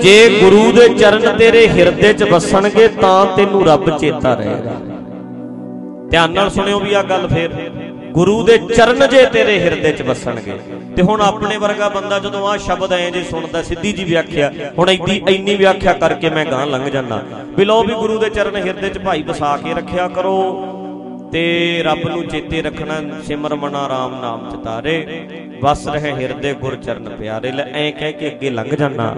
ਜੇ 0.00 0.40
ਗੁਰੂ 0.40 0.72
ਦੇ 0.72 0.88
ਚਰਨ 0.88 1.36
ਤੇਰੇ 1.36 1.68
ਹਿਰਦੇ 1.68 2.12
'ਚ 2.12 2.22
ਵਸਣਗੇ 2.22 2.88
ਤਾਂ 2.88 3.26
ਤੈਨੂੰ 3.26 3.66
ਰੱਬ 3.66 3.98
ਚੇਤਾ 3.98 4.34
ਰਹੇਗਾ। 4.34 4.74
ਧਿਆਨ 6.10 6.30
ਨਾਲ 6.30 6.50
ਸੁਣਿਓ 6.50 6.80
ਵੀ 6.80 6.94
ਆ 6.94 7.02
ਗੱਲ 7.02 7.28
ਫੇਰ। 7.28 7.50
ਗੁਰੂ 8.12 8.42
ਦੇ 8.42 8.56
ਚਰਨ 8.68 9.06
ਜੇ 9.08 9.24
ਤੇਰੇ 9.26 9.58
ਹਿਰਦੇ 9.60 9.92
'ਚ 9.92 10.02
ਵਸਣਗੇ। 10.02 10.52
ਤੇ 10.96 11.02
ਹੁਣ 11.02 11.20
ਆਪਣੇ 11.20 11.56
ਵਰਗਾ 11.56 11.88
ਬੰਦਾ 11.88 12.18
ਜਦੋਂ 12.18 12.46
ਆ 12.48 12.56
ਸ਼ਬਦ 12.56 12.92
ਐ 12.92 13.10
ਜੇ 13.10 13.22
ਸੁਣਦਾ, 13.24 13.62
ਸਿੱਧੀ 13.62 13.92
ਜੀ 13.92 14.04
ਵਿਆਖਿਆ, 14.04 14.50
ਹੁਣ 14.78 14.88
ਐਡੀ 14.90 15.20
ਇੰਨੀ 15.28 15.54
ਵਿਆਖਿਆ 15.56 15.92
ਕਰਕੇ 15.92 16.30
ਮੈਂ 16.30 16.44
ਗਾਂ 16.46 16.66
ਲੰਘ 16.66 16.88
ਜਾਣਾ 16.88 17.22
ਵੀ 17.56 17.64
ਲਓ 17.64 17.84
ਵੀ 17.84 17.94
ਗੁਰੂ 17.94 18.18
ਦੇ 18.18 18.30
ਚਰਨ 18.30 18.56
ਹਿਰਦੇ 18.56 18.88
'ਚ 18.90 18.98
ਭਾਈ 18.98 19.22
ਵਸਾ 19.22 19.56
ਕੇ 19.56 19.74
ਰੱਖਿਆ 19.74 20.08
ਕਰੋ। 20.08 20.38
ਤੇ 21.32 21.82
ਰੱਬ 21.84 22.06
ਨੂੰ 22.08 22.26
ਚੇਤੇ 22.26 22.62
ਰੱਖਣਾ, 22.62 22.94
ਸਿਮਰ 23.26 23.54
ਮਨਾ 23.54 23.88
ਰਾਮ 23.88 24.20
ਨਾਮ 24.20 24.48
ਚਿਤਾਰੇ 24.50 25.58
ਵਸ 25.62 25.86
ਰਹੇ 25.88 26.12
ਹਿਰਦੇ 26.12 26.52
ਗੁਰ 26.54 26.76
ਚਰਨ 26.76 27.08
ਪਿਆਰੇ। 27.10 27.52
ਲੈ 27.52 27.64
ਐ 27.74 27.90
ਕਹਿ 27.90 28.12
ਕੇ 28.12 28.26
ਅੱਗੇ 28.28 28.50
ਲੰਘ 28.50 28.74
ਜਾਣਾ 28.74 29.14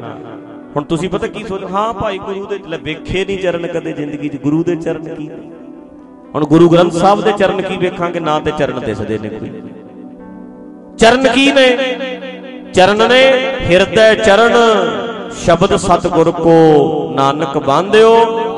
ਹੁਣ 0.77 0.85
ਤੁਸੀਂ 0.85 1.09
ਪਤਾ 1.11 1.27
ਕੀ 1.27 1.45
ਸੋਚ, 1.45 1.65
ਹਾਂ 1.65 1.93
ਭਾਈ 1.95 2.19
ਗੁਰੂ 2.19 2.47
ਦੇ, 2.47 2.59
ਲੈ 2.69 2.79
ਵੇਖੇ 2.83 3.25
ਨਹੀਂ 3.25 3.39
ਚਰਨ 3.39 3.67
ਕਦੇ 3.67 3.93
ਜ਼ਿੰਦਗੀ 3.93 4.29
'ਚ। 4.29 4.37
ਗੁਰੂ 4.37 4.63
ਦੇ 4.65 4.77
ਚਰਨ 4.77 5.15
ਕੀ? 5.15 5.29
ਹੁਣ 6.35 6.45
ਗੁਰੂ 6.45 6.69
ਗ੍ਰੰਥ 6.69 6.93
ਸਾਹਿਬ 6.93 7.21
ਦੇ 7.21 7.33
ਚਰਨ 7.33 7.63
ਕੀ 7.63 7.77
ਵੇਖਾਂਗੇ? 7.77 8.21
ਨਾ 8.21 8.39
ਤੇ 8.41 8.53
ਚਰਨ 8.59 8.81
ਦਿਸਦੇ 8.81 9.19
ਨੇ 9.19 9.29
ਕੋਈ। 9.29 9.51
ਚਰਨ 10.99 11.29
ਕੀ 11.29 11.53
ਨੇ? 11.53 11.97
ਚਰਨ 12.75 13.09
ਨੇ 13.09 13.23
ਹਿਰਦੈ 13.71 14.15
ਚਰਨ, 14.15 14.53
ਸ਼ਬਦ 15.45 15.77
ਸਤਿਗੁਰ 15.77 16.31
ਕੋ 16.31 16.55
ਨਾਨਕ 17.15 17.59
ਬਾਂਧਿਓ 17.59 18.15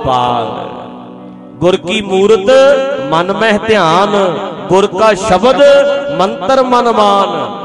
ਪਾਲ 0.07 0.47
ਗੁਰ 1.59 1.77
ਕੀ 1.77 2.01
ਮੂਰਤ, 2.01 2.51
ਮਨ 3.11 3.33
ਮਹਿ 3.33 3.59
ਧਿਆਨ, 3.67 4.39
ਗੁਰ 4.69 4.87
ਕਾ 4.87 5.15
ਸ਼ਬਦ, 5.15 5.63
ਮੰਤਰ 6.19 6.63
ਮਨ 6.63 6.93
ਮਾਨ। 6.93 7.63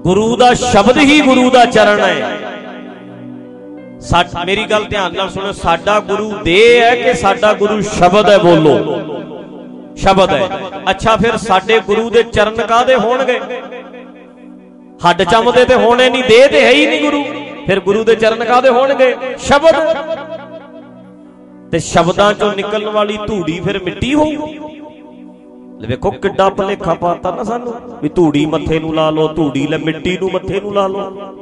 ਗੁਰੂ 0.00 0.36
ਦਾ 0.36 0.54
ਸ਼ਬਦ 0.54 0.98
ਹੀ 0.98 1.20
ਗੁਰੂ 1.20 1.50
ਦਾ 1.50 1.64
ਚਰਨ 1.64 2.00
ਹੈ। 2.00 2.20
ਸਾਡ 2.20 2.43
ਮੇਰੀ 4.46 4.64
ਗੱਲ 4.64 4.84
ਧਿਆਨ 4.84 5.14
ਨਾਲ 5.14 5.30
ਸੁਣੋ, 5.30 5.52
ਸਾਡਾ 5.52 6.00
ਗੁਰੂ 6.00 6.30
ਦੇਹ 6.44 6.82
ਹੈ 6.82 6.94
ਕਿ 6.96 7.14
ਸਾਡਾ 7.14 7.52
ਗੁਰੂ 7.52 7.80
ਸ਼ਬਦ 7.80 8.28
ਹੈ 8.28 8.38
ਬੋਲੋ? 8.38 8.78
ਸ਼ਬਦ 9.96 10.30
ਹੈ। 10.30 10.48
ਅੱਛਾ, 10.90 11.16
ਫਿਰ 11.16 11.36
ਸਾਡੇ 11.36 11.80
ਗੁਰੂ 11.80 12.10
ਦੇ 12.10 12.22
ਚਰਨ 12.22 12.54
ਕਾਦੇ 12.54 12.94
ਹੋਣਗੇ? 12.94 13.40
ਹੱਡ 15.06 15.22
ਚਮਦੇ 15.22 15.64
ਤੇ 15.64 15.74
ਹੋਣੇ 15.74 16.10
ਨਹੀਂ, 16.10 16.24
ਦੇਹ 16.24 16.48
ਤੇ 16.48 16.64
ਹੈ 16.64 16.72
ਹੀ 16.72 16.86
ਨਹੀਂ 16.86 17.00
ਗੁਰੂ। 17.00 17.24
ਫਿਰ 17.66 17.80
ਗੁਰੂ 17.80 18.04
ਦੇ 18.04 18.14
ਚਰਨ 18.14 18.44
ਕਾਦੇ 18.44 18.68
ਹੋਣਗੇ? 18.68 19.16
ਸ਼ਬਦ। 19.38 19.74
ਤੇ 21.70 21.78
ਸ਼ਬਦਾਂ 21.78 22.32
ਚੋਂ 22.34 22.52
ਨਿਕਲਣ 22.56 22.88
ਵਾਲੀ 22.88 23.18
ਧੂੜੀ 23.26 23.60
ਫਿਰ 23.60 23.82
ਮਿੱਟੀ 23.82 24.14
ਹੋਊ 24.14 24.46
ਲੈ 25.80 25.88
ਵੇਖੋ, 25.88 26.10
ਕਿੱਡਾ 26.10 26.48
ਭਲੇਖਾ 26.48 26.94
ਪਾਤਾ 26.94 27.30
ਨਾ 27.30 27.42
ਸਾਨੂੰ, 27.42 27.74
ਵੀ 28.02 28.08
ਧੂੜੀ 28.08 28.46
ਮੱਥੇ 28.46 28.78
ਨੂੰ 28.78 28.94
ਲਾ 28.94 29.10
ਲਓ, 29.10 29.28
ਧੂੜੀ 29.28 29.66
ਲੈ 29.66 29.78
ਮਿੱਟੀ 29.78 30.18
ਨੂੰ 30.18 30.30
ਮੱਥੇ 30.32 30.60
ਨੂੰ 30.60 30.74
ਲਾ 30.74 30.86
ਲਓ। 30.86 31.34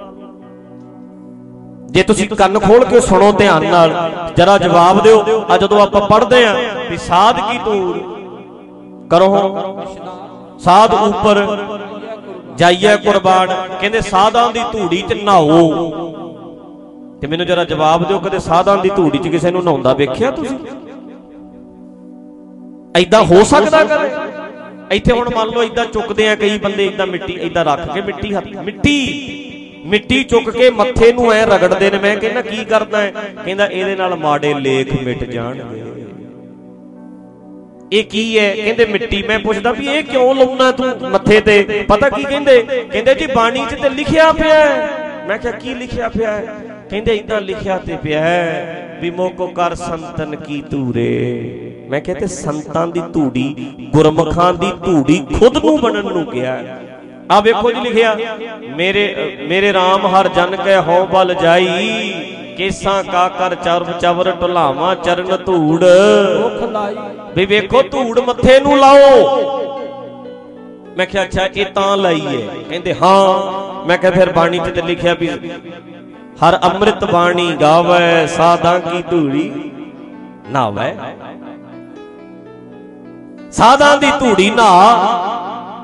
ਜੇ 1.92 2.02
ਤੁਸੀਂ 2.02 2.28
ਕੰਨ 2.28 2.58
ਖੋਲ 2.58 2.84
ਕੇ 2.84 3.00
ਸੁਣੋ 3.00 3.30
ਧਿਆਨ 3.32 3.64
ਨਾਲ, 3.70 3.90
ਜਰਾ 4.36 4.56
ਜਵਾਬ 4.58 5.02
ਦਿਓ, 5.02 5.44
ਆ 5.50 5.56
ਜਦੋਂ 5.58 5.80
ਆਪਾਂ 5.80 6.00
ਪੜ੍ਹਦੇ 6.08 6.44
ਆਂ 6.46 6.54
ਵੀ 6.90 6.96
ਸਾਧ 6.98 7.40
ਕੀ 7.40 7.58
ਧੂੜ? 7.64 7.96
ਕਰੋ 9.10 9.28
ਸਾਧ 10.64 10.94
ਉੱਪਰ 10.94 11.46
ਜਾਈਏ 12.58 12.96
ਕੁਰਬਾਨ, 12.96 13.48
ਕਹਿੰਦੇ 13.80 14.00
ਸਾਧਾਂ 14.00 14.50
ਦੀ 14.52 14.60
ਧੂੜੀ 14.72 15.02
'ਚ 15.02 15.12
ਨਹਾਓ। 15.14 15.58
ਤੇ 17.20 17.26
ਮੈਨੂੰ 17.26 17.46
ਜਰਾ 17.46 17.64
ਜਵਾਬ 17.64 18.06
ਦਿਓ, 18.08 18.18
ਕਦੇ 18.18 18.38
ਸਾਧਾਂ 18.38 18.76
ਦੀ 18.78 18.90
ਧੂੜੀ 18.96 19.18
'ਚ 19.18 19.28
ਕਿਸੇ 19.28 19.50
ਨੂੰ 19.50 19.64
ਨਹਾਉਂਦਾ 19.64 19.92
ਵੇਖਿਆ 19.94 20.30
ਤੁਸੀਂ? 20.30 20.58
ਐਦਾਂ 22.96 23.22
ਹੋ 23.24 23.42
ਸਕਦਾ 23.44 23.82
ਕਦੇ? 23.84 24.08
ਇੱਥੇ 24.96 25.12
ਹੁਣ 25.12 25.30
ਮੰਨ 25.34 25.48
ਲਓ 25.48 25.62
ਐਦਾਂ 25.62 25.84
ਚੁੱਕਦੇ 25.86 26.28
ਆ 26.28 26.34
ਕਈ 26.36 26.58
ਬੰਦੇ 26.58 26.86
ਐਦਾਂ 26.88 27.06
ਮਿੱਟੀ 27.06 27.38
ਐਦਾਂ 27.40 27.64
ਰੱਖ 27.64 27.92
ਕੇ 27.94 28.00
ਮਿੱਟੀ 28.02 28.34
ਹੱਥ 28.34 28.46
ਮਿੱਟੀ। 28.64 28.96
ਮਿੱਟੀ 29.86 30.24
ਚੁੱਕ 30.24 30.50
ਕੇ 30.50 30.70
ਮੱਥੇ 30.70 31.12
ਨੂੰ 31.12 31.32
ਐ 31.32 31.44
ਰਗੜਦੇ 31.44 31.90
ਨੇ। 31.90 31.98
ਮੈਂ 31.98 32.16
ਕਹਿੰਦਾ, 32.16 32.42
ਕੀ 32.42 32.64
ਕਰਦਾ 32.64 33.00
ਹੈ? 33.00 33.12
ਕਹਿੰਦਾ, 33.44 33.66
ਇਹਦੇ 33.66 33.96
ਨਾਲ 33.96 34.16
ਮਾੜੇ 34.16 34.54
ਲੇਖ 34.54 35.02
ਮਿਟ 35.02 35.24
ਜਾਣਗੇ। 35.24 35.82
ਇਹ 37.92 38.04
ਕੀ 38.04 38.38
ਹੈ? 38.38 38.56
ਕਹਿੰਦੇ, 38.56 38.86
ਮਿੱਟੀ, 38.86 39.22
ਮੈਂ 39.22 39.38
ਪੁੱਛਦਾ 39.38 39.72
ਵੀ 39.72 39.86
ਇਹ 39.86 40.04
ਕਿਉਂ 40.04 40.34
ਲਾਉਣਾ 40.34 40.72
ਤੂੰ 40.72 41.10
ਮੱਥੇ 41.10 41.40
ਤੇ? 41.40 41.84
ਪਤਾ 41.88 42.08
ਕੀ 42.08 42.22
ਕਹਿੰਦੇ? 42.22 42.62
ਕਹਿੰਦੇ, 42.92 43.14
ਜੀ, 43.14 43.26
ਬਾਣੀ 43.26 43.66
'ਚ 43.70 43.74
ਤੇ 43.74 43.88
ਲਿਖਿਆ 43.88 44.32
ਪਿਆ 44.32 44.54
ਹੈ। 44.54 44.90
ਮੈਂ 45.28 45.38
ਕਿਹਾ, 45.38 45.52
ਕੀ 45.52 45.74
ਲਿਖਿਆ 45.74 46.08
ਪਿਆ 46.08 46.32
ਹੈ? 46.32 46.54
ਕਹਿੰਦੇ 46.90 47.14
ਇਦਾਂ 47.14 47.40
ਲਿਖਿਆ 47.40 47.78
ਤੇ 47.78 47.96
ਪਿਆ 47.96 48.20
ਹੈ 48.20 48.98
ਵੀ 49.02 49.10
ਮੋਕੋ 49.10 49.46
ਕਰ 49.46 49.74
ਸੰਤਨ 49.74 50.36
ਕੀ 50.36 50.62
ਧੂਰੇ। 50.70 51.50
ਮੈਂ 51.90 52.00
ਕਿਹਾ, 52.00 52.16
ਤੇ 52.18 52.26
ਸੰਤਾਂ 52.26 52.86
ਦੀ 52.86 53.02
ਧੂੜੀ 53.12 53.74
ਗੁਰਮਖਾਂ 53.80 54.54
ਦੀ 54.54 54.72
ਧੂੜੀ 54.84 55.26
ਖੁਦ 55.38 55.64
ਨੂੰ 55.64 55.80
ਬਣਨ 55.80 56.04
ਨੂੰ 56.06 56.26
ਗਿਆ 56.32 56.80
ਆ 57.30 57.40
ਵੇਖੋ 57.40 57.70
ਜੀ 57.72 57.80
ਲਿਖਿਆ, 57.80 58.16
ਮੇਰੇ 58.76 59.36
ਮੇਰੇ 59.48 59.72
RAM 59.72 60.06
ਹਰ 60.08 60.28
ਜਨ 60.28 60.56
ਕੈ 60.56 60.80
ਹਉ 60.80 61.06
ਬਲ 61.06 61.34
ਜਾਈ, 61.34 62.12
ਕੇਸਾਂ 62.58 63.02
ਕਾ 63.04 63.28
ਕਰ 63.28 63.54
ਚਰਬ 63.54 63.98
ਚਵਰ 63.98 64.30
ਢੁਲਾਵਾ 64.30 64.94
ਚਰਨ 64.94 65.36
ਧੂੜ। 65.36 65.84
ਮੁਖ 66.40 66.70
ਲਾਈ 66.70 66.96
ਵੀ 67.36 67.46
ਵੇਖੋ 67.46 67.82
ਧੂੜ 67.82 68.18
ਮੱਥੇ 68.20 68.58
ਨੂੰ 68.60 68.78
ਲਾਓ। 68.78 69.68
ਮੈਂ 70.96 71.06
ਕਿਹਾ, 71.06 71.22
ਅੱਛਾ, 71.24 71.46
ਇਹ 71.56 71.66
ਤਾਂ 71.66 71.96
ਲਈ 71.96 72.26
ਹੈ। 72.26 72.46
ਕਹਿੰਦੇ, 72.70 72.94
ਹਾਂ। 72.94 73.86
ਮੈਂ 73.86 73.98
ਕਿਹਾ, 73.98 74.12
ਫਿਰ 74.12 74.32
ਬਾਣੀ 74.32 74.58
'ਚ 74.58 74.74
ਤੇ 74.74 74.82
ਲਿਖਿਆ 74.82 75.14
ਵੀ 75.14 75.28
ਹਰ 76.42 76.58
ਅੰਮ੍ਰਿਤ 76.62 77.04
ਬਾਣੀ 77.04 77.56
ਗਾਵੇ, 77.60 78.26
ਸਾਧਾਂ 78.26 78.78
ਕੀ 78.80 79.02
ਧੂੜੀ 79.02 79.70
ਨਾਵੇ। 80.50 80.94
ਸਾਧਾਂ 83.52 83.96
ਦੀ 83.96 84.10
ਧੂੜੀ 84.20 84.50
ਨਾ 84.50 84.68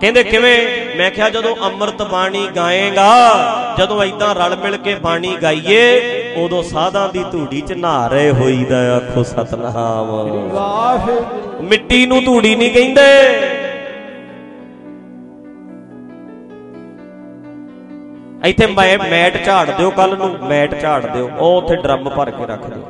ਕਹਿੰਦੇ 0.01 0.23
ਕਿਵੇਂ? 0.25 0.57
ਮੈਂ 0.97 1.11
ਕਿਹਾ 1.11 1.31
ਜਦੋਂ 1.31 1.57
ਅੰਮ੍ਰਿਤ 1.57 2.03
ਬਾਣੀ 2.03 2.49
ਗਾਏਗਾ, 2.57 3.11
ਜਦੋਂ 3.79 4.03
ਐਦਾਂ 4.03 4.35
ਰਲ 4.35 4.57
ਮਿਲ 4.57 4.77
ਕੇ 4.77 4.95
ਬਾਣੀ 4.95 5.37
ਗਾਈਏ, 5.43 6.01
ਉਦੋਂ 6.37 6.63
ਸਾਧਾਂ 6.63 7.09
ਦੀ 7.09 7.25
ਧੂੜੀ 7.33 7.61
'ਚ 7.61 7.73
ਨਹਾ 7.73 8.07
ਰਹੇ 8.07 8.31
ਹੋਈਦਾ 8.31 8.97
ਆਖੋ 8.97 9.23
ਸਤਨਾਮ। 9.23 10.11
ਵਾਹਿਗੁਰੂ 10.49 11.63
ਮਿੱਟੀ 11.63 12.07
ਨੂੰ 12.07 12.25
ਧੂੜੀ 12.25 12.55
ਨਹੀਂ 12.55 12.71
ਕਹਿੰਦੇ। 12.71 13.07
ਇੱਥੇ 18.45 18.67
ਮੈਂ 18.67 18.99
ਮੈਟ 18.99 19.45
ਝਾੜ 19.45 19.71
ਦਿਓ 19.71 19.91
ਕੱਲ 19.91 20.17
ਨੂੰ, 20.17 20.37
ਮੈਟ 20.49 20.81
ਝਾੜ 20.81 21.07
ਦਿਓ, 21.07 21.31
ਉਹ 21.39 21.63
ਉੱਥੇ 21.63 21.77
ਡਰਮ 21.77 22.09
ਭਰ 22.09 22.31
ਕੇ 22.31 22.47
ਰੱਖ 22.47 22.67
ਦਿਓ। 22.67 22.83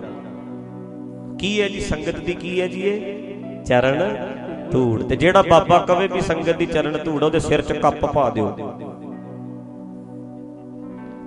ਕੀ 1.39 1.61
ਹੈ 1.61 1.69
ਜੀ, 1.69 1.81
ਸੰਗਤ 1.81 2.19
ਦੀ 2.19 2.35
ਕੀ 2.35 2.61
ਹੈ 2.61 2.67
ਜੀ 2.67 2.81
ਇਹ? 2.81 3.65
ਚਰਨ? 3.65 4.17
ਧੂੜ 4.73 5.03
ਤੇ 5.03 5.17
ਜਿਹੜਾ 5.17 5.43
ਬਾਬਾ 5.43 5.79
ਕਵੇ 5.79 6.07
ਵੀ 6.09 6.21
ਸੰਗਤ 6.21 6.57
ਦੀ 6.57 6.67
ਚਰਨ 6.67 6.99
ਧੂੜ 7.05 7.23
ਉਹਦੇ 7.25 7.41
ਸਿਰ 7.41 7.63
'ਚ 7.63 7.73
ਕੱਪ 7.73 8.05
ਪਾ 8.07 8.29
ਦਿਓ। 8.31 8.49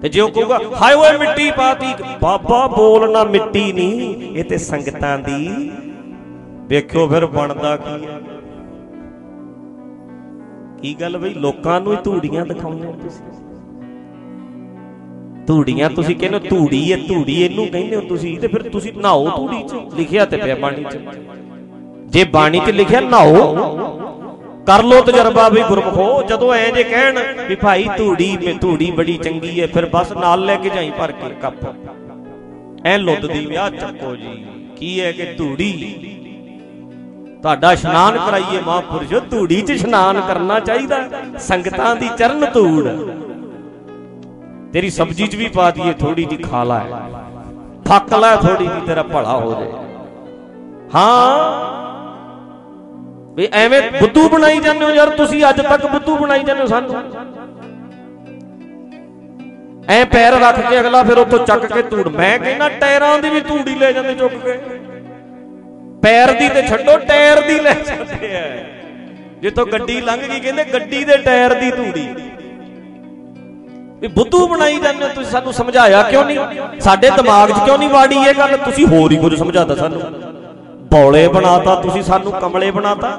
ਤੇ 0.02 0.09
ਜੇ 0.09 0.22
ਉਹ 0.22 0.29
ਕਹੂਗਾ, 0.29 0.59
ਹਾਏ 0.81 0.94
ਓਏ 0.94 1.18
ਮਿੱਟੀ 1.18 1.51
ਪਾਤੀ 1.51 1.94
ਬਾਬਾ 2.22 2.66
ਬੋਲਣਾ 2.68 3.24
ਮਿੱਟੀ 3.24 3.72
ਨਹੀਂ, 3.74 4.35
ਇਹ 4.35 4.44
ਤੇ 4.44 4.57
ਸੰਗਤਾਂ 4.57 5.18
ਦੀ। 5.19 5.72
ਵੇਖਿਓ 6.68 7.07
ਫਿਰ 7.07 7.25
ਬਣਦਾ 7.25 7.75
ਕੀ 7.78 8.06
ਹੈ 8.06 8.19
ਕੀ 10.81 10.94
ਗੱਲ 11.01 11.18
ਬਈ? 11.18 11.34
ਲੋਕਾਂ 11.34 11.80
ਨੂੰ 11.81 11.91
ਹੀ 11.94 11.97
ਧੂੜੀਆਂ 12.03 12.46
ਦਿਖਾਉਂਦੇ 12.46 12.88
ਹੋ 12.88 12.91
ਤੁਸੀਂ। 13.01 13.25
ਧੂੜੀਆਂ 15.47 15.90
ਤੁਸੀਂ 15.90 16.16
ਕਹਿੰਦੇ 16.16 16.38
ਹੋ, 16.38 16.44
ਧੂੜੀ 16.50 16.91
ਹੈ 16.91 16.97
ਧੂੜੀ 17.07 17.34
ਇਹਨੂੰ 17.44 17.68
ਕਹਿੰਦੇ 17.68 17.96
ਹੋ 17.96 18.01
ਤੁਸੀਂ। 18.01 18.40
ਤੇ 18.40 18.47
ਫਿਰ 18.47 18.69
ਤੁਸੀਂ 18.69 18.94
ਨਹਾਓ 18.94 19.30
ਧੂੜੀ 19.38 19.62
'ਚ, 19.63 19.75
ਲਿਖਿਆ 19.97 20.25
ਤੇ 20.25 20.38
ਪਿਆ 20.38 20.56
ਬਾਣੀ 20.56 20.84
'ਚ। 20.84 20.97
ਜੇ 22.11 22.23
ਬਾਣੀ 22.23 22.59
'ਚ 22.59 22.69
ਲਿਖਿਆ 22.69 22.99
ਨਹਾਓ, 22.99 23.55
ਕਰ 24.67 24.83
ਲੋ 24.83 25.01
ਤਜਰਬਾ 25.01 25.49
ਵੀ 25.49 25.61
ਗੁਰਮਖੋ। 25.63 26.23
ਜਦੋਂ 26.23 26.53
ਐ 26.53 26.72
ਜੇ 26.72 26.83
ਕਹਿਣ 26.83 27.19
ਵੀ 27.47 27.55
ਭਾਈ 27.55 27.88
ਧੂੜੀ 27.97 28.38
ਮੇ 28.38 28.53
ਧੂੜੀ 28.53 28.91
ਬੜੀ 28.91 29.17
ਚੰਗੀ 29.17 29.61
ਹੈ 29.61 29.67
ਫਿਰ 29.67 29.85
ਬਸ 29.85 30.11
ਨਾਲ 30.11 30.45
ਲੈ 30.45 30.55
ਕੇ 30.55 30.69
ਜਾਈ 30.69 30.91
ਭਰ 30.91 31.11
ਕੇ 31.11 31.29
ਕੱਪ। 31.41 31.66
ਐ 32.85 32.97
ਲੁੱਦ 32.97 33.25
ਦੀ 33.25 33.45
ਵਿਆਹ 33.45 33.69
ਚੱਕੋ 33.69 34.16
ਜੀ। 34.16 34.45
ਕੀ 34.77 35.01
ਹੈ 35.01 35.11
ਕਿ 35.11 35.25
ਧੂੜੀ? 35.38 35.71
ਤੁਹਾਡਾ 37.41 37.74
ਇਸ਼ਨਾਨ 37.74 38.18
ਕਰਾਈਏ 38.18 38.62
ਮਹਾਂਪੁਰਸ਼ੋ, 38.62 39.19
ਧੂੜੀ 39.19 39.62
'ਚ 39.62 39.69
ਇਸ਼ਨਾਨ 39.69 40.21
ਕਰਨਾ 40.21 40.59
ਚਾਹੀਦਾ। 40.59 40.97
ਸੰਗਤਾਂ 41.39 41.95
ਦੀ 41.95 42.09
ਚਰਨ 42.18 42.45
ਧੂੜ। 42.53 42.88
ਤੇਰੀ 44.74 44.89
ਸਬਜੀ 44.89 45.27
'ਚ 45.27 45.36
ਵੀ 45.36 45.47
ਪਾ 45.47 45.71
ਦਈਏ 45.71 45.94
ਥੋੜੀ 45.94 46.25
ਜੀ 46.25 46.38
ਖਾ 46.38 46.63
ਲੈ। 46.63 46.80
ਥੱਕ 47.86 48.13
ਲੈ 48.13 48.36
ਥੋੜੀ 48.36 48.65
ਜੀ 48.65 48.86
ਤੇਰਾ 48.88 49.03
ਭਲਾ 49.03 49.38
ਹੋ 49.38 49.53
ਜਾਏ। 49.53 49.71
ਹਾਂ 50.95 51.81
ਵੀ 53.36 53.48
ਐਵੇਂ 53.54 53.81
ਬੁੱਧੂ 53.92 54.28
ਬਣਾਈ 54.30 54.60
ਜਾਂਦੇ 54.60 54.86
ਹੋ 54.86 54.89
ਯਾਰ, 54.92 55.10
ਤੁਸੀਂ 55.18 55.44
ਅੱਜ 55.50 55.62
ਤੱਕ 55.62 55.86
ਬੁੱਧੂ 55.88 56.16
ਬਣਾਈ 56.18 56.44
ਜਾਂਦੇ 56.44 56.62
ਹੋ 56.62 56.68
ਸਾਨੂੰ। 56.68 57.04
ਐ 59.89 60.04
ਪੈਰ 60.06 60.33
ਰੱਖ 60.42 60.60
ਕੇ 60.60 60.80
ਅਗਲਾ 60.80 61.04
ਫਿਰ 61.04 61.18
ਉੱਥੋਂ 61.18 61.39
ਚੱਕ 61.45 61.66
ਕੇ 61.66 61.81
ਧੂੜ। 61.81 62.07
ਮੈਂ 62.07 62.38
ਕਹਿੰਦਾ 62.39 62.68
ਟਾਇਰਾਂ 62.81 63.18
ਦੀ 63.19 63.30
ਵੀ 63.30 63.39
ਧੂੜੀ 63.42 63.75
ਲੈ 63.75 63.92
ਜਾਂਦੇ 63.92 64.13
ਚੁੱਕ 64.16 64.33
ਕੇ। 64.36 64.57
ਪੈਰ 66.04 66.31
ਦੀ 66.31 66.50
ਤੇ 66.50 66.62
ਛੱਡੋ, 66.68 66.98
ਟਾਇਰ 67.00 67.42
ਦੀ 67.48 67.60
ਲੈ 67.60 67.74
ਜਾਂਦੇ 67.88 68.36
ਆ। 68.38 68.44
ਜਿੱਥੋਂ 69.42 69.66
ਗੱਡੀ 69.66 70.00
ਲੰਘ 70.01 70.22
ਗਈ, 70.22 70.39
ਕਹਿੰਦੇ 70.39 70.63
ਗੱਡੀ 70.74 71.04
ਦੇ 71.04 71.18
ਟਾਇਰ 71.18 71.54
ਦੀ 71.54 71.72
ਧੂੜੀ 71.72 72.07
ਵੀ 74.01 74.07
ਬੁੱਧੂ 74.10 74.48
ਬਣਾਈ 74.48 74.80
ਜਾਂਦੇ 74.80 75.04
ਹੋ, 75.06 75.10
ਤੁਸੀਂ 75.10 75.31
ਸਾਨੂੰ 75.31 75.54
ਸਮਝਾਇਆ 75.54 76.01
ਕਿਉਂ 76.04 76.24
ਨਹੀਂ? 76.25 76.80
ਸਾਡੇ 76.81 77.10
ਦਿਮਾਗ 77.10 77.51
'ਚ 77.51 77.63
ਕਿਉਂ 77.66 77.77
ਨਹੀਂ 77.77 77.89
ਵਾੜੀ 77.89 78.18
ਇਹ 78.19 78.34
ਗੱਲ? 78.34 78.57
ਤੁਸੀਂ 78.57 78.86
ਹੋਰ 78.88 79.12
ਹੀ 79.12 79.18
ਕੁਝ 79.18 79.34
ਸਮਝਾਤਾ 79.36 79.75
ਸਾਨੂੰ। 79.75 80.01
ਬੌਲੇ 80.91 81.27
ਬਣਾਤਾ 81.27 81.75
ਤੁਸੀਂ 81.75 82.01
ਸਾਨੂੰ 82.03 82.31
ਕਮਲੇ 82.31 82.69
ਬਣਾਤਾ। 82.71 83.09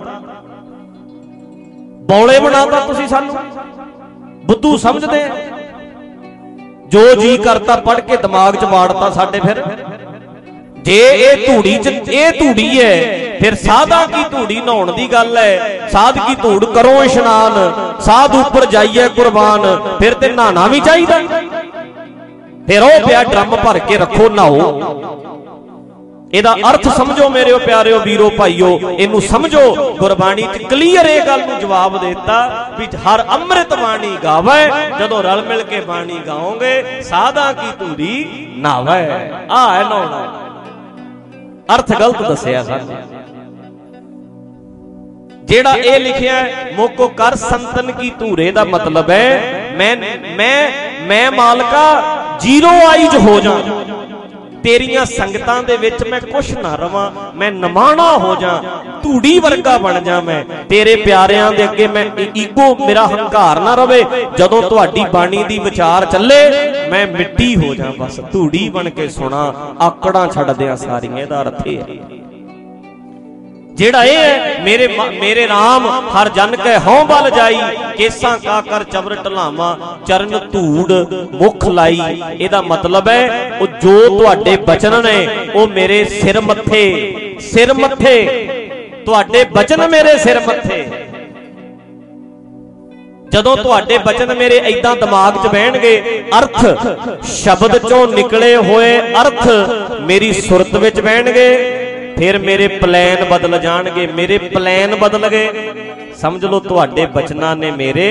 ਬੌਲੇ 2.11 2.39
ਬਣਾਤਾ 2.41 2.81
ਤੁਸੀਂ 2.81 3.07
ਸਾਨੂੰ। 3.09 3.37
ਬੁੱਧੂ 4.47 4.77
ਸਮਝਦੇ 4.77 5.23
ਜੋ 6.89 7.15
ਜੀ 7.15 7.37
ਕਰਤਾ 7.37 7.77
ਪੜ 7.87 7.99
ਕੇ 8.01 8.17
ਦਿਮਾਗ 8.17 8.57
'ਚ 8.57 8.65
ਵਾੜਤਾ 8.65 9.11
ਸਾਡੇ 9.11 9.41
ਫਿਰ। 9.41 9.63
ਜੇ 10.85 10.99
ਇਹ 11.25 11.47
ਧੂੜੀ 11.47 11.77
'ਚ 11.79 11.87
ਇਹ 11.87 12.33
ਧੂੜੀ 12.33 12.69
ਹੈ 12.81 13.37
ਫਿਰ 13.41 13.55
ਸਾਧਾਂ 13.57 14.07
ਕੀ 14.09 14.23
ਧੂੜੀ 14.31 14.61
ਨਹਾਉਣ 14.61 14.93
ਦੀ 14.93 15.07
ਗੱਲ 15.13 15.37
ਹੈ 15.37 15.89
ਸਾਧ 15.93 16.19
ਕੀ 16.19 16.35
ਧੂੜ 16.35 16.65
ਕਰੋ 16.65 17.03
ਇਸ਼ਨਾਨ? 17.05 17.55
ਸਾਧ 18.01 18.35
ਉੱਪਰ 18.37 18.65
ਜਾਈਏ 18.67 19.09
ਕੁਰਬਾਨ 19.09 19.67
ਫਿਰ 19.99 20.15
ਤੇ 20.15 20.29
ਨਹਾਣਾ 20.33 20.67
ਵੀ 20.67 20.81
ਚਾਹੀਦਾ। 20.81 21.19
ਫਿਰ 22.67 22.83
ਉਹ 22.83 23.07
ਪਿਆ 23.07 23.23
ਡਰਮ 23.25 23.57
ਭਰ 23.57 23.79
ਕੇ 23.79 23.99
ਰੱਖੋ 23.99 24.29
ਨਹਾਓ। 24.31 25.32
ਇਹਦਾ 26.33 26.53
ਅਰਥ 26.69 26.89
ਸਮਝੋ 26.89 27.29
ਮੇਰਿਓ 27.29 27.59
ਪਿਆਰਿਓ 27.59 27.99
ਵੀਰੋ 28.01 28.29
ਭਾਈਓ 28.37 28.69
ਇਹਨੂੰ 28.91 29.21
ਸਮਝੋ। 29.23 29.61
ਗੁਰਬਾਣੀ 29.99 30.43
'ਚ 30.45 30.63
ਕਲੀਅਰ 30.71 31.07
ਇਹ 31.07 31.21
ਗੱਲ 31.27 31.41
ਨੂੰ 31.47 31.59
ਜਵਾਬ 31.61 31.99
ਦਿੱਤਾ 32.01 32.37
ਵੀ 32.79 32.87
ਹਰ 33.07 33.23
ਅੰਮ੍ਰਿਤ 33.35 33.75
ਬਾਣੀ 33.75 34.17
ਗਾਵੇ 34.25 34.61
ਜਦੋਂ 34.99 35.23
ਰਲ 35.23 35.43
ਮਿਲ 35.49 35.63
ਕੇ 35.63 35.81
ਬਾਣੀ 35.89 36.19
ਗਾਓਗੇ 36.27 37.03
ਸਾਧਾਂ 37.03 37.53
ਕੀ 37.55 37.73
ਧੂੜੀ 37.79 38.25
ਨਾਵੇ। 38.59 39.01
ਆ 39.51 39.73
ਹੈ 39.75 39.83
ਨਹਾਉਣਾ 39.83 40.23
ਅਰਥ 41.75 41.93
ਗਲਤ 41.93 42.23
ਦੱਸਿਆ 42.23 42.63
ਸਾਨੂੰ। 42.63 42.97
ਜਿਹੜਾ 45.45 45.75
ਇਹ 45.75 45.99
ਲਿਖਿਆ 46.01 46.35
ਮੋਕੋ 46.75 47.09
ਕਰ 47.17 47.35
ਸੰਤਨ 47.37 47.91
ਕੀ 47.93 48.11
ਧੂਰੇ 48.19 48.51
ਦਾ 48.53 48.65
ਮਤਲਬ 48.65 49.11
ਹੈ 49.11 49.73
ਮੈਂ 49.77 49.97
ਮੈਂ 50.37 50.71
ਮੈਂ 51.07 51.31
ਮਾਲਕਾ 51.33 51.85
ਜ਼ੀਰੋ 52.41 52.71
ਆਈਜ 52.89 53.17
ਹੋ 53.19 53.39
ਜਾ 53.41 53.53
ਤੇਰੀਆਂ 54.63 55.05
ਸੰਗਤਾਂ 55.07 55.63
ਦੇ 55.63 55.77
ਵਿੱਚ 55.77 56.03
ਮੈਂ 56.05 56.21
ਕੁਛ 56.21 56.51
ਨਾ 56.55 56.75
ਰਵਾਂ, 56.77 57.11
ਮੈਂ 57.35 57.51
ਨਮਾਣਾ 57.53 58.11
ਹੋ 58.19 58.35
ਜਾ, 58.37 58.53
ਧੂੜੀ 59.03 59.39
ਵਰਗਾ 59.39 59.77
ਬਣ 59.79 60.01
ਜਾ 60.01 60.21
ਮੈਂ, 60.21 60.43
ਤੇਰੇ 60.69 60.95
ਪਿਆਰਿਆਂ 60.97 61.51
ਦੇ 61.53 61.65
ਅੱਗੇ 61.65 61.87
ਮੈਂ 61.87 62.05
ਈਗੋ 62.37 62.75
ਮੇਰਾ 62.87 63.07
ਹੰਕਾਰ 63.07 63.61
ਨਾ 63.61 63.75
ਰਵੇ, 63.75 64.05
ਜਦੋਂ 64.39 64.63
ਤੁਹਾਡੀ 64.63 65.05
ਬਾਣੀ 65.13 65.45
ਦੀ 65.45 65.59
ਵਿਚਾਰ 65.59 66.07
ਚੱਲੇ, 66.07 66.41
ਮੈਂ 66.91 67.07
ਮਿੱਟੀ 67.07 67.55
ਹੋ 67.57 67.75
ਜਾ 67.75 67.93
ਬਸ 67.99 68.21
ਧੂੜੀ 68.33 68.69
ਬਣ 68.71 68.91
ਕੇ 68.91 69.09
ਸੁਣਾ, 69.09 69.53
ਆਕੜਾਂ 69.81 70.27
ਛੱਡ 70.29 70.51
ਦਿਆਂ 70.53 70.77
ਸਾਰੀਆਂ 70.79 71.19
ਇਹਦਾ 71.19 71.43
ਅਰਥ 71.43 71.67
ਇਹ 71.67 71.79
ਹੈ। 71.79 72.22
ਜਿਹੜਾ 73.75 74.05
ਇਹ 74.05 74.17
ਹੈ, 74.17 74.57
ਮੇਰੇ 74.61 74.89
ਮ- 74.89 75.13
ਮੇਰੇ 75.21 75.47
RAM 75.47 75.89
ਹਰ 75.91 76.29
ਜਨ 76.29 76.57
ਕੈ 76.57 76.79
ਹਉ 76.79 77.05
ਬਲ 77.05 77.31
ਜਾਈ, 77.31 77.57
ਕੇਸਾਂ 77.97 78.39
ਕਾ 78.39 78.61
ਕਰ 78.61 78.85
ਚਵਰ 78.85 79.15
ਢਲਾਵਾ, 79.15 79.99
ਚਰਨ 80.07 80.39
ਧੂੜ 80.53 80.93
ਮੁਖ 81.33 81.69
ਲਾਈ। 81.69 82.23
ਇਹਦਾ 82.41 82.63
ਮਤਲਬ 82.63 83.09
ਹੈ, 83.09 83.53
ਉਹ 83.61 83.67
ਜੋ 83.67 84.19
ਤੁਹਾਡੇ 84.19 84.57
ਬਚਨ 84.57 85.03
ਨੇ, 85.03 85.29
ਉਹ 85.55 85.69
ਮੇਰੇ 85.69 86.05
ਸਿਰ 86.05 86.41
ਮੱਥੇ 86.41 87.15
ਸਿਰ 87.41 87.75
ਮੱਥੇ। 87.75 88.49
ਤੁਹਾਡੇ 89.07 89.45
ਬਚਨ 89.45 89.89
ਮੇਰੇ 89.89 90.19
ਸਿਰ 90.19 90.41
ਮੱਥੇ। 90.41 90.87
ਜਦੋਂ 93.29 93.57
ਤੁਹਾਡੇ 93.57 93.99
ਬਚਨ 93.99 94.35
ਮੇਰੇ 94.35 94.59
ਐਦਾਂ 94.59 94.97
ਦਿਮਾਗ 94.97 95.35
'ਚ 95.35 95.47
ਬਹਿਣਗੇ, 95.47 96.25
ਅਰਥ 96.39 96.67
ਸ਼ਬਦ 97.23 97.77
'ਚੋਂ 97.77 98.09
ਨਿਕਲੇ 98.09 98.57
ਹੋਏ 98.57 98.99
ਅਰਥ 98.99 99.49
ਮੇਰੀ 100.01 100.33
ਸੁਰਤ 100.33 100.75
ਵਿੱਚ 100.75 101.01
ਬਹਿਣਗੇ। 101.01 101.79
ਫਿਰ 102.23 102.39
ਮੇਰੇ 102.39 102.67
ਪਲਾਨ 102.69 103.25
ਬਦਲ 103.25 103.59
ਜਾਣਗੇ, 103.59 104.07
ਮੇਰੇ 104.07 104.37
ਪਲਾਨ 104.39 104.95
ਬਦਲ 104.95 105.29
ਗਏ। 105.29 105.49
ਸਮਝ 106.17 106.45
ਲਓ 106.45 106.59
ਤੁਹਾਡੇ 106.61 107.07
ਬਚਨਾਂ 107.07 107.55
ਨੇ 107.57 107.71
ਮੇਰੇ 107.71 108.05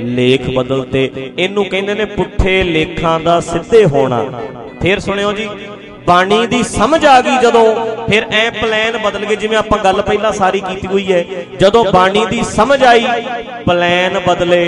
ਲੇਖ 0.00 0.50
ਬਦਲਤੇ। 0.50 1.32
ਇਹਨੂੰ 1.38 1.64
ਕਹਿੰਦੇ 1.64 1.94
ਨੇ 1.94 2.04
ਪੁੱਠੇ 2.04 2.62
ਲੇਖਾਂ 2.62 3.18
ਦਾ 3.20 3.40
ਸਿੱਧੇ 3.40 3.84
ਹੋਣਾ। 3.84 4.22
ਫਿਰ 4.82 4.98
ਸੁਣਿਓ 4.98 5.32
ਜੀ, 5.32 5.48
ਬਾਣੀ 6.06 6.46
ਦੀ 6.46 6.62
ਸਮਝ 6.62 7.04
ਆ 7.06 7.20
ਗਈ 7.20 7.36
ਜਦੋਂ, 7.42 7.64
ਫਿਰ 8.06 8.26
ਐ 8.32 8.48
ਪਲਾਨ 8.50 8.98
ਬਦਲ 8.98 9.24
ਗਏ, 9.24 9.36
ਜਿਵੇਂ 9.36 9.58
ਆਪਾਂ 9.58 9.78
ਗੱਲ 9.78 10.02
ਪਹਿਲਾਂ 10.02 10.32
ਸਾਰੀ 10.32 10.60
ਕੀਤੀ 10.60 10.86
ਹੋਈ 10.86 11.12
ਹੈ। 11.12 11.24
ਜਦੋਂ 11.60 11.84
ਬਾਣੀ 11.92 12.24
ਦੀ 12.26 12.42
ਸਮਝ 12.42 12.82
ਆਈ 12.84 13.06
ਪਲਾਨ 13.66 14.20
ਬਦਲੇ। 14.28 14.62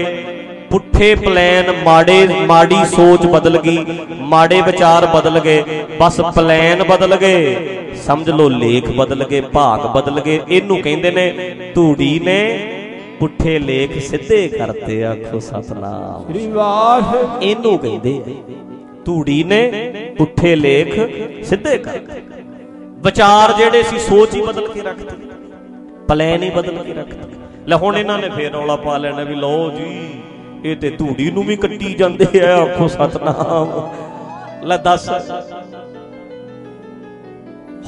ਪੁੱਠੇ 0.70 1.14
ਪਲਾਨ 1.14 1.72
ਮਾੜੇ 1.84 2.26
ਮਾੜੀ 2.46 2.76
ਸੋਚ 2.86 3.26
ਬਦਲ 3.26 3.58
ਗਈ 3.58 3.84
ਮਾੜੇ 4.22 4.60
ਵਿਚਾਰ 4.62 5.06
ਬਦਲ 5.06 5.38
ਗਏ 5.40 5.84
ਬਸ 6.00 6.20
ਪਲਾਨ 6.36 6.82
ਬਦਲ 6.82 7.16
ਗਏ। 7.16 7.94
ਸਮਝ 8.06 8.30
ਲਓ 8.30 8.48
ਲੇਖ 8.48 8.90
ਬਦਲ 8.90 9.24
ਗਏ 9.24 9.40
ਭਾਗ 9.52 9.86
ਬਦਲ 9.96 10.20
ਗਏ। 10.20 10.40
ਇਹਨੂੰ 10.48 10.80
ਕਹਿੰਦੇ 10.82 11.10
ਨੇ 11.10 11.52
ਧੂੜੀ 11.74 12.18
ਨੇ 12.20 12.40
ਪੁੱਠੇ 13.20 13.58
ਲੇਖ 13.58 13.98
ਸਿੱਧੇ 14.02 14.46
ਕਰਤੇ 14.48 15.04
ਆਖੋ 15.04 15.38
ਸਤਨਾਮ। 15.40 16.32
ਸ੍ਰੀ 16.32 16.46
ਵਾਹਿਗੁਰੂ। 16.46 17.40
ਇਹਨੂੰ 17.42 17.78
ਕਹਿੰਦੇ 17.78 18.20
ਧੂੜੀ 19.04 19.42
ਨੇ 19.44 19.60
ਪੁੱਠੇ 20.18 20.54
ਲੇਖ 20.56 20.94
ਸਿੱਧੇ 21.44 21.78
ਕਰਤੇ। 21.78 22.20
ਵਿਚਾਰ 23.02 23.52
ਜਿਹੜੇ 23.52 23.82
ਸੀ 23.82 23.98
ਸੋਚ 23.98 24.34
ਹੀ 24.34 24.42
ਬਦਲ 24.42 24.68
ਕੇ 24.68 24.80
ਰੱਖਤੀ। 24.80 25.16
ਪਲਾਨ 26.08 26.42
ਹੀ 26.42 26.50
ਬਦਲ 26.50 26.82
ਕੇ 26.84 26.94
ਰੱਖਤੀ। 26.94 27.36
ਲੈ 27.68 27.76
ਹੁਣ 27.76 27.96
ਇਹਨਾਂ 27.96 28.18
ਨੇ 28.18 28.28
ਫੇਰ 28.28 28.52
ਰੌਲਾ 28.52 28.76
ਪਾ 28.76 28.96
ਲੈਣਾ 28.98 29.22
ਵੀ 29.22 29.34
ਲਓ 29.34 29.70
ਜੀ। 29.70 29.98
ਇਹ 30.64 30.76
ਤੇ 30.76 30.90
ਧੂੜੀ 30.90 31.30
ਨੂੰ 31.30 31.44
ਵੀ 31.44 31.56
ਕੱਟੀ 31.56 31.94
ਜਾਂਦੇ 31.94 32.40
ਆ, 32.40 32.56
ਆਖੋ 32.56 32.88
ਸਤਨਾਮ। 32.88 33.88
ਲੈ 34.66 34.76
ਦੱਸ। 34.76 35.08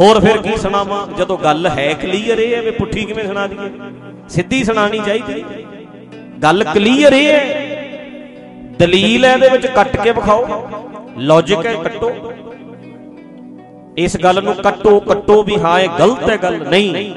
ਹੋਰ 0.00 0.20
ਫਿਰ 0.20 0.36
ਕੀ 0.42 0.56
ਸੁਣਾਵਾਂ? 0.56 1.06
ਜਦੋਂ 1.18 1.38
ਗੱਲ 1.38 1.66
ਹੈ 1.66 1.92
ਕਲੀਅਰ 1.92 2.38
ਇਹ 2.38 2.56
ਹੈ 2.56 2.62
ਵੀ 2.62 2.70
ਪੁੱਠੀ 2.70 3.04
ਕਿਵੇਂ 3.04 3.24
ਸੁਣਾ 3.24 3.46
ਦਈਏ? 3.46 3.70
ਸਿੱਧੀ 4.28 4.64
ਸੁਣਾਣੀ 4.64 4.98
ਚਾਹੀਦੀ। 5.06 5.44
ਗੱਲ 6.42 6.64
ਕਲੀਅਰ 6.64 7.12
ਇਹ 7.12 7.26
ਹੈ। 7.26 7.66
ਦਲੀਲ 8.78 9.24
ਹੈ 9.24 9.32
ਇਹਦੇ 9.32 9.48
ਵਿੱਚ 9.48 9.66
ਕੱਟ 9.66 9.96
ਕੇ 9.96 10.10
ਵਿਖਾਓ। 10.10 10.68
ਲੌਜੀਕ 11.18 11.66
ਹੈ 11.66 11.74
ਕੱਟੋ। 11.74 12.32
ਇਸ 13.96 14.16
ਗੱਲ 14.16 14.44
ਨੂੰ 14.44 14.54
ਕੱਟੋ 14.54 15.00
ਕੱਟੋ 15.00 15.42
ਵੀ 15.42 15.58
ਹਾਂ, 15.58 15.80
ਇਹ 15.80 15.88
ਗਲਤ 15.98 16.30
ਹੈ 16.30 16.36
ਗੱਲ। 16.42 16.68
ਨਹੀਂ। 16.68 17.14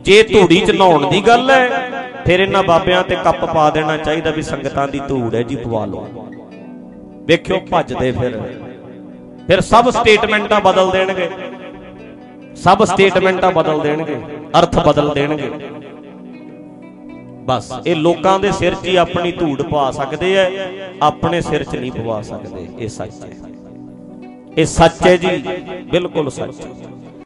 ਜੇ 0.00 0.22
ਧੂੜੀ 0.22 0.60
ਚ 0.60 0.70
ਨਹਾਉਣ 0.70 1.10
ਦੀ 1.10 1.20
ਗੱਲ 1.20 1.50
ਹੈ 1.50 1.83
ਫਿਰ 2.26 2.40
ਇਹਨਾਂ 2.40 2.62
ਬਾਬਿਆਂ 2.62 3.02
ਤੇ 3.02 3.16
ਕੱਪ 3.24 3.44
ਪਾ 3.44 3.70
ਦੇਣਾ 3.70 3.96
ਚਾਹੀਦਾ 3.96 4.30
ਵੀ 4.30 4.42
ਸੰਗਤਾਂ 4.42 4.88
ਦੀ 4.88 5.00
ਧੂੜ 5.08 5.34
ਹੈ 5.34 5.42
ਜੀ, 5.42 5.56
ਪਵਾ 5.56 5.86
ਲਓ। 5.86 6.28
ਵੇਖਿਓ, 7.26 7.60
ਭੱਜਦੇ 7.70 8.12
ਫਿਰ। 8.12 8.40
ਫਿਰ 9.46 9.60
ਸਭ 9.60 9.90
ਸਟੇਟਮੈਂਟਾਂ 9.90 10.60
ਬਦਲ 10.60 10.90
ਦੇਣਗੇ। 10.90 11.28
ਸਭ 12.56 12.84
ਸਟੇਟਮੈਂਟਾਂ 12.84 13.52
ਬਦਲ 13.52 13.80
ਦੇਣਗੇ, 13.80 14.16
ਅਰਥ 14.58 14.78
ਬਦਲ 14.88 15.12
ਦੇਣਗੇ। 15.14 15.50
ਬਸ, 17.44 17.72
ਇਹ 17.86 17.96
ਲੋਕਾਂ 17.96 18.40
ਦੇ 18.40 18.52
ਸਿਰ 18.52 18.74
'ਚ 18.74 18.86
ਹੀ 18.86 18.96
ਆਪਣੀ 18.96 19.32
ਧੂੜ 19.32 19.62
ਪਵਾ 19.62 19.90
ਸਕਦੇ 19.90 20.34
ਐ, 20.34 20.50
ਆਪਣੇ 21.02 21.40
ਸਿਰ 21.40 21.64
'ਚ 21.64 21.76
ਨਹੀਂ 21.76 21.92
ਪਵਾ 21.92 22.22
ਸਕਦੇ। 22.22 22.68
ਇਹ 22.78 22.88
ਸੱਚ 22.88 23.24
ਹੈ 23.24 23.30
ਇਹ 24.58 24.66
ਸੱਚ 24.66 25.06
ਹੈ 25.06 25.16
ਜੀ, 25.16 25.42
ਬਿਲਕੁਲ 25.90 26.30
ਸੱਚ। 26.30 26.60
ਹੈ 26.60 26.70